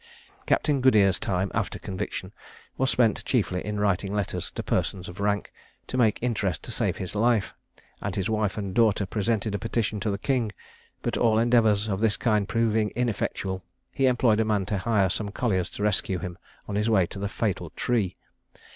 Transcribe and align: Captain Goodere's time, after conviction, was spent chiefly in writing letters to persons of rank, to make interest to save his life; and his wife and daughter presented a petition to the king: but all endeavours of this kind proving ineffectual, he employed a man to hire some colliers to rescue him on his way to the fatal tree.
Captain 0.47 0.81
Goodere's 0.81 1.19
time, 1.19 1.51
after 1.53 1.77
conviction, 1.77 2.33
was 2.75 2.89
spent 2.89 3.23
chiefly 3.23 3.63
in 3.63 3.79
writing 3.79 4.11
letters 4.15 4.49
to 4.49 4.63
persons 4.63 5.07
of 5.07 5.19
rank, 5.19 5.53
to 5.85 5.95
make 5.95 6.17
interest 6.23 6.63
to 6.63 6.71
save 6.71 6.97
his 6.97 7.13
life; 7.13 7.53
and 8.01 8.15
his 8.15 8.27
wife 8.27 8.57
and 8.57 8.73
daughter 8.73 9.05
presented 9.05 9.53
a 9.53 9.59
petition 9.59 9.99
to 9.99 10.09
the 10.09 10.17
king: 10.17 10.51
but 11.03 11.17
all 11.17 11.37
endeavours 11.37 11.87
of 11.87 11.99
this 11.99 12.17
kind 12.17 12.49
proving 12.49 12.89
ineffectual, 12.95 13.63
he 13.93 14.07
employed 14.07 14.39
a 14.39 14.43
man 14.43 14.65
to 14.65 14.79
hire 14.79 15.07
some 15.07 15.29
colliers 15.29 15.69
to 15.69 15.83
rescue 15.83 16.17
him 16.17 16.35
on 16.67 16.73
his 16.73 16.89
way 16.89 17.05
to 17.05 17.19
the 17.19 17.29
fatal 17.29 17.69
tree. 17.75 18.15